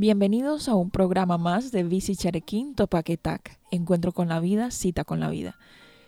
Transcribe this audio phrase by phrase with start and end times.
[0.00, 5.18] Bienvenidos a un programa más de Visi Charequín Topaquetac, Encuentro con la Vida, Cita con
[5.18, 5.58] la Vida.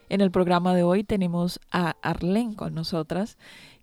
[0.08, 3.36] En el programa de hoy tenemos a Arlene con nosotras,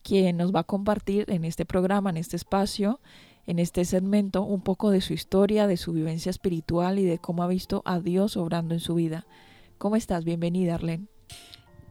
[0.03, 3.01] quien nos va a compartir en este programa, en este espacio,
[3.47, 7.43] en este segmento, un poco de su historia, de su vivencia espiritual y de cómo
[7.43, 9.27] ha visto a Dios obrando en su vida.
[9.77, 10.23] ¿Cómo estás?
[10.23, 11.07] Bienvenida, Arlene.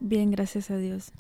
[0.01, 1.13] Bien, gracias a Dios.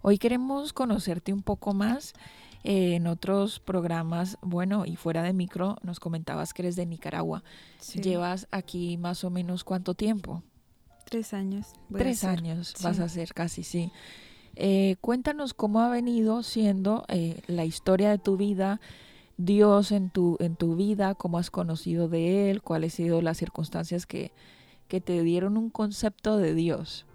[0.00, 2.14] Hoy queremos conocerte un poco más
[2.64, 7.42] eh, en otros programas, bueno, y fuera de micro, nos comentabas que eres de Nicaragua.
[7.94, 10.42] ¿Llevas aquí más o menos cuánto tiempo?
[11.04, 11.68] Tres años.
[11.92, 13.90] Tres años vas a hacer casi, sí.
[14.56, 18.80] Eh, cuéntanos cómo ha venido siendo eh, la historia de tu vida,
[19.36, 23.38] Dios en tu, en tu vida, cómo has conocido de Él, cuáles han sido las
[23.38, 24.32] circunstancias que,
[24.88, 27.06] que te dieron un concepto de Dios.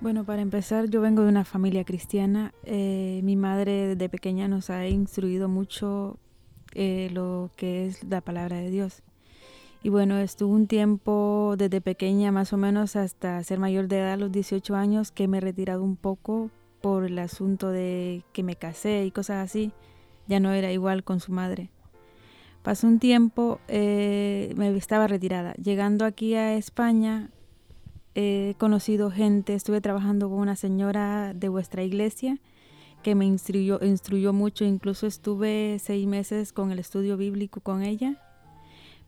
[0.00, 2.54] Bueno, para empezar, yo vengo de una familia cristiana.
[2.62, 6.20] Eh, mi madre desde pequeña nos ha instruido mucho
[6.74, 9.02] eh, lo que es la palabra de Dios.
[9.82, 14.12] Y bueno, estuve un tiempo desde pequeña, más o menos hasta ser mayor de edad,
[14.12, 16.50] a los 18 años, que me he retirado un poco
[16.80, 19.72] por el asunto de que me casé y cosas así.
[20.28, 21.70] Ya no era igual con su madre.
[22.62, 25.54] Pasó un tiempo, eh, me estaba retirada.
[25.54, 27.30] Llegando aquí a España,
[28.20, 32.40] he conocido gente, estuve trabajando con una señora de vuestra iglesia
[33.04, 38.20] que me instruyó, instruyó mucho, incluso estuve seis meses con el estudio bíblico con ella.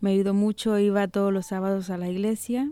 [0.00, 2.70] Me ayudó mucho, iba todos los sábados a la iglesia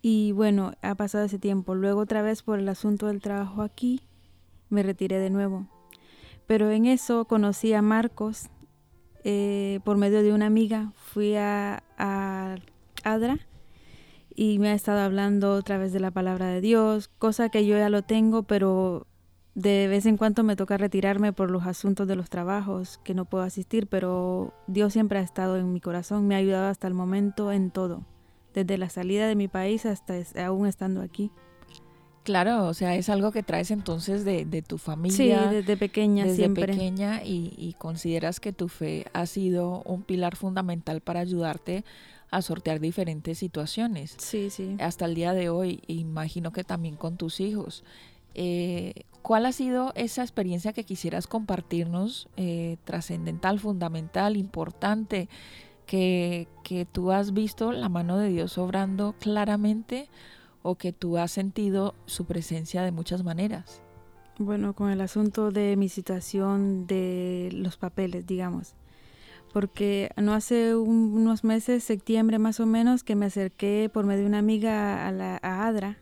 [0.00, 1.74] y bueno, ha pasado ese tiempo.
[1.74, 4.00] Luego otra vez por el asunto del trabajo aquí,
[4.70, 5.66] me retiré de nuevo.
[6.46, 8.48] Pero en eso conocí a Marcos
[9.24, 10.94] eh, por medio de una amiga.
[10.96, 12.56] Fui a, a
[13.04, 13.46] Adra
[14.36, 17.76] y me ha estado hablando otra vez de la palabra de Dios, cosa que yo
[17.78, 19.06] ya lo tengo, pero
[19.54, 23.24] de vez en cuando me toca retirarme por los asuntos de los trabajos que no
[23.24, 26.92] puedo asistir, pero Dios siempre ha estado en mi corazón, me ha ayudado hasta el
[26.92, 28.04] momento en todo,
[28.52, 30.14] desde la salida de mi país hasta
[30.44, 31.32] aún estando aquí.
[32.22, 35.48] Claro, o sea, es algo que traes entonces de, de tu familia.
[35.48, 36.66] Sí, desde pequeña desde siempre.
[36.66, 41.84] pequeña y, y consideras que tu fe ha sido un pilar fundamental para ayudarte
[42.30, 44.14] a sortear diferentes situaciones.
[44.18, 44.76] Sí, sí.
[44.80, 47.84] Hasta el día de hoy, imagino que también con tus hijos.
[48.34, 55.28] Eh, ¿Cuál ha sido esa experiencia que quisieras compartirnos, eh, trascendental, fundamental, importante,
[55.86, 60.08] que, que tú has visto la mano de Dios obrando claramente
[60.62, 63.80] o que tú has sentido su presencia de muchas maneras?
[64.38, 68.74] Bueno, con el asunto de mi situación de los papeles, digamos
[69.56, 74.26] porque no hace unos meses, septiembre más o menos, que me acerqué por medio de
[74.26, 75.96] una amiga a, la, Adra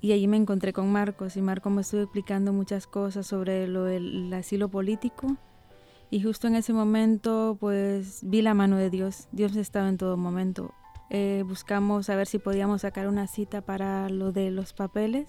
[0.00, 3.84] y allí me encontré con Marcos y Marcos me estuvo explicando muchas cosas sobre lo
[3.84, 5.36] del asilo político
[6.10, 10.16] y justo en ese momento pues vi la mano de Dios, Dios estaba en todo
[10.16, 10.72] momento.
[11.10, 15.28] Eh, buscamos a ver si podíamos sacar una cita para lo de los papeles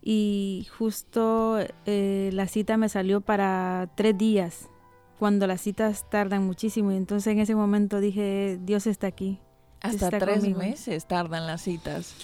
[0.00, 4.70] y justo eh, la cita me salió para tres días
[5.18, 6.92] cuando las citas tardan muchísimo.
[6.92, 9.40] Y entonces en ese momento dije, Dios está aquí.
[9.80, 12.14] Hasta tres meses tardan las citas.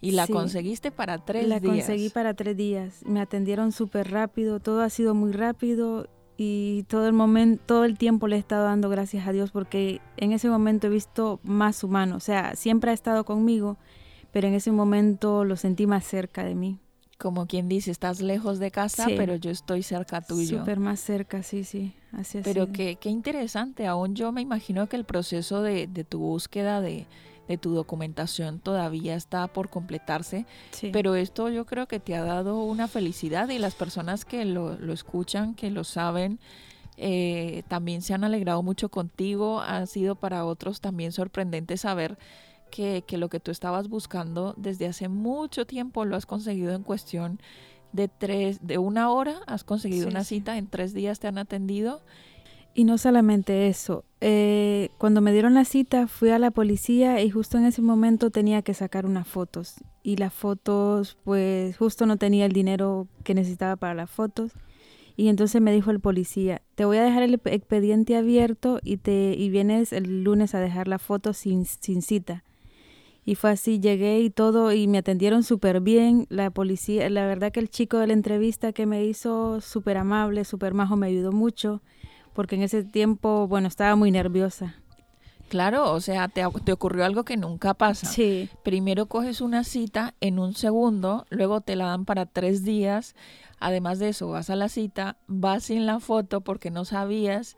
[0.00, 1.62] Y la conseguiste para tres días.
[1.62, 3.00] La conseguí para tres días.
[3.06, 7.96] Me atendieron súper rápido, todo ha sido muy rápido y todo el momento, todo el
[7.96, 11.82] tiempo le he estado dando gracias a Dios porque en ese momento he visto más
[11.84, 12.16] humano.
[12.16, 13.78] O sea, siempre ha estado conmigo,
[14.30, 16.78] pero en ese momento lo sentí más cerca de mí
[17.18, 20.58] como quien dice, estás lejos de casa, pero yo estoy cerca tuyo.
[20.58, 22.44] Súper más cerca, sí, sí, así es.
[22.44, 26.80] Pero qué, qué interesante, aún yo me imagino que el proceso de, de tu búsqueda
[26.80, 27.06] de,
[27.48, 30.46] de, tu documentación todavía está por completarse,
[30.92, 34.76] pero esto yo creo que te ha dado una felicidad y las personas que lo,
[34.78, 36.38] lo escuchan, que lo saben,
[36.96, 42.18] eh, también se han alegrado mucho contigo, ha sido para otros también sorprendente saber
[42.74, 46.82] que, que lo que tú estabas buscando desde hace mucho tiempo lo has conseguido en
[46.82, 47.38] cuestión
[47.92, 50.34] de tres, de una hora, has conseguido Sí, una sí.
[50.36, 52.00] cita, en tres días te han atendido.
[52.74, 57.30] Y no solamente eso, eh, cuando me dieron la cita fui a la policía y
[57.30, 59.76] justo en ese momento tenía que sacar unas fotos.
[60.02, 64.50] Y las fotos, pues justo no tenía el dinero que necesitaba para las fotos.
[65.16, 69.36] Y entonces me dijo el policía, te voy a dejar el expediente abierto y, te,
[69.38, 72.42] y vienes el lunes a dejar la foto sin, sin cita.
[73.24, 76.26] Y fue así, llegué y todo y me atendieron súper bien.
[76.28, 80.44] La policía, la verdad que el chico de la entrevista que me hizo súper amable,
[80.44, 81.80] súper majo, me ayudó mucho
[82.34, 84.74] porque en ese tiempo, bueno, estaba muy nerviosa.
[85.48, 88.06] Claro, o sea, te, te ocurrió algo que nunca pasa.
[88.06, 93.14] Sí, Primero coges una cita en un segundo, luego te la dan para tres días.
[93.60, 97.56] Además de eso, vas a la cita, vas sin la foto porque no sabías,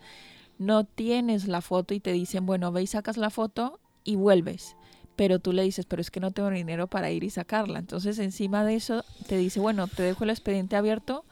[0.58, 4.76] no tienes la foto y te dicen, bueno, ve y sacas la foto y vuelves.
[5.16, 7.78] Pero tú le dices, pero es que no tengo dinero para ir y sacarla.
[7.78, 11.24] Entonces, encima de eso, te dice, bueno, te dejo el expediente abierto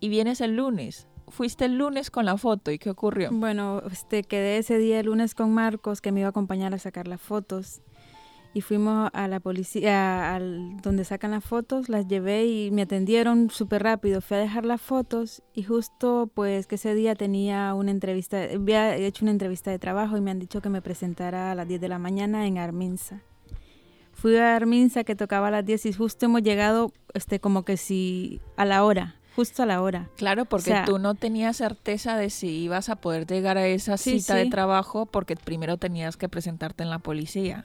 [0.00, 1.08] y vienes el lunes.
[1.28, 3.30] Fuiste el lunes con la foto y ¿qué ocurrió?
[3.32, 6.78] bueno, este, quedé ese día el lunes con Marcos que me iba a acompañar a
[6.78, 7.82] sacar las fotos.
[8.58, 13.50] Y fuimos a la policía, al, donde sacan las fotos, las llevé y me atendieron
[13.50, 14.20] súper rápido.
[14.20, 18.96] Fui a dejar las fotos y justo pues que ese día tenía una entrevista, había
[18.96, 21.80] hecho una entrevista de trabajo y me han dicho que me presentara a las 10
[21.80, 23.20] de la mañana en Arminza.
[24.12, 27.76] Fui a Arminza que tocaba a las 10 y justo hemos llegado este como que
[27.76, 30.08] si a la hora, justo a la hora.
[30.16, 33.68] Claro, porque O sea- tú no tenías certeza de si ibas a poder llegar a
[33.68, 37.64] esa Sí, cita de trabajo porque primero tenías que presentarte en la policía.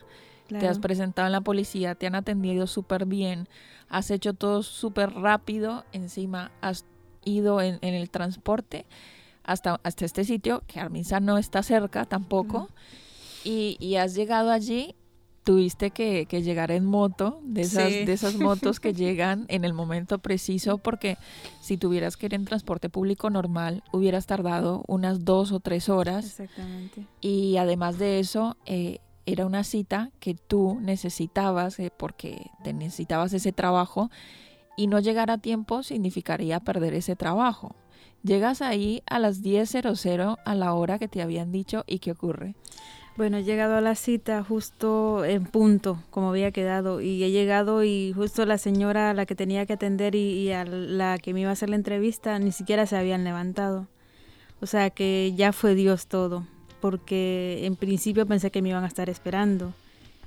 [0.60, 3.48] Te has presentado en la policía, te han atendido súper bien,
[3.90, 6.86] has hecho todo súper rápido, encima has
[7.26, 8.86] ido en, en el transporte
[9.44, 12.70] hasta, hasta este sitio, que Arminza no está cerca tampoco,
[13.44, 14.96] y, y has llegado allí,
[15.44, 18.06] tuviste que, que llegar en moto, de esas, Sí.
[18.06, 21.18] de esas motos que llegan en el momento preciso, porque
[21.62, 26.26] si tuvieras que ir en transporte público normal, hubieras tardado unas dos o tres horas.
[26.26, 27.06] Exactamente.
[27.20, 33.34] Y además de eso, eh, era una cita que tú necesitabas eh, porque te necesitabas
[33.34, 34.10] ese trabajo
[34.76, 37.76] y no llegar a tiempo significaría perder ese trabajo.
[38.24, 42.56] Llegas ahí a las 10.00 a la hora que te habían dicho y ¿qué ocurre?
[43.16, 47.84] Bueno, he llegado a la cita justo en punto, como había quedado, y he llegado
[47.84, 51.32] y justo la señora a la que tenía que atender y, y a la que
[51.32, 53.88] me iba a hacer la entrevista ni siquiera se habían levantado.
[54.62, 56.48] O sea que ya fue Dios todo,
[56.84, 59.74] porque en principio pensé que me iban a estar esperando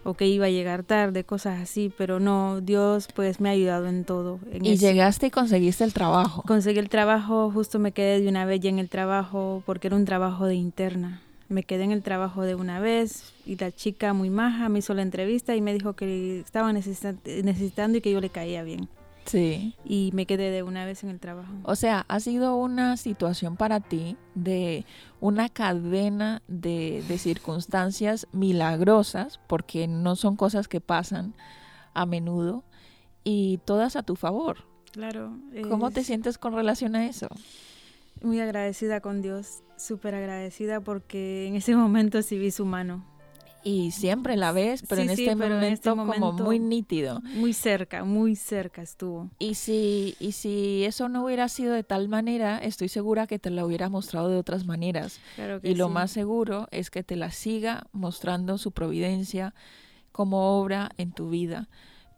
[0.05, 3.89] o que iba a llegar tarde, cosas así, pero no, Dios pues me ha ayudado
[3.89, 4.39] en todo.
[4.53, 4.81] en Y eso.
[4.87, 6.43] llegaste y conseguiste el trabajo.
[6.47, 9.97] Conseguí el trabajo, justo me quedé de una vez ya en el trabajo porque era
[9.97, 11.21] un trabajo de interna.
[11.51, 14.95] Me quedé en el trabajo de una vez y la chica muy maja me hizo
[14.95, 17.15] la entrevista y me dijo que estaba necesita-
[17.45, 18.89] necesitando y que yo le caía bien.
[19.27, 19.75] Sí.
[19.85, 21.53] Y me quedé de una vez en el trabajo.
[21.65, 24.87] O sea, ha sido una situación para ti de
[25.21, 31.35] una cadena de, de circunstancias milagrosas, porque no son cosas que pasan
[31.93, 32.63] a menudo,
[33.27, 34.59] y todas a tu favor.
[34.93, 35.37] Claro.
[35.69, 37.27] ¿Cómo te es sientes con relación a eso?
[38.23, 43.05] Muy agradecida con Dios, súper agradecida porque en ese momento sí vi su mano.
[43.65, 46.45] Y siempre la ves, pero, Sí, en, sí, este pero en momento este como momento-
[46.45, 47.21] muy nítido.
[47.35, 49.29] Muy cerca, muy cerca estuvo.
[49.41, 53.51] Y si, y si eso no hubiera sido de tal manera, estoy segura que te
[53.51, 55.19] la hubiera mostrado de otras maneras.
[55.35, 55.93] Claro que Y lo sí.
[55.95, 59.53] más seguro es que te la siga mostrando su providencia
[60.13, 61.69] como obra en tu vida.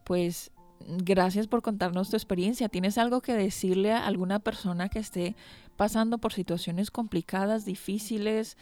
[0.05, 0.51] Pues
[0.87, 2.69] gracias por contarnos tu experiencia.
[2.69, 5.35] ¿Tienes algo que decirle a alguna persona que esté
[5.77, 8.57] pasando por situaciones complicadas, difíciles,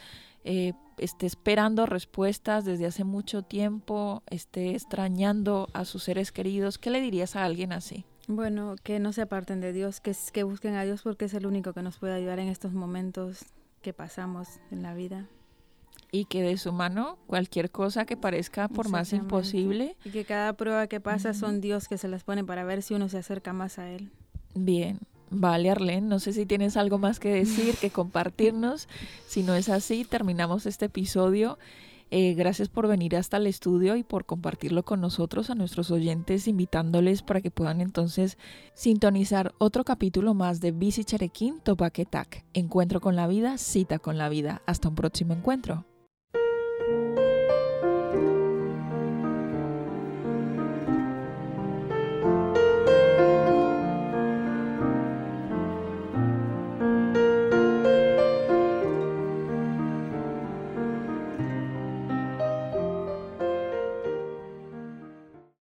[0.47, 6.79] eh, esté esperando respuestas desde hace mucho tiempo, esté extrañando a sus seres queridos?
[6.79, 8.05] ¿Qué le dirías a alguien así?
[8.29, 11.73] Bueno, que no se aparten de Dios, que, busquen a Dios porque es el único
[11.73, 13.45] que nos puede ayudar en estos momentos
[13.83, 15.27] que pasamos en la vida.
[16.13, 20.53] Y que de su mano cualquier cosa que parezca por más imposible, Y que cada
[20.53, 23.53] prueba que pasa son Dios que se las pone para ver si uno se acerca
[23.53, 24.13] más a Él.
[24.55, 28.89] Bien, vale Arlen, no sé si tienes algo más que decir, que compartirnos.
[29.27, 31.59] Si no es así, terminamos este episodio.
[32.11, 36.47] Eh, gracias por venir hasta el estudio y por compartirlo con nosotros, a nuestros oyentes,
[36.47, 38.39] invitándoles para que puedan entonces
[38.75, 42.45] sintonizar otro capítulo más de Bici Cherequín Topaquetac.
[42.55, 44.63] Encuentro con la vida, cita con la vida.
[44.67, 45.85] Hasta un próximo encuentro.